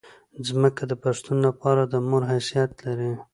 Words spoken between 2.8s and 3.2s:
لري.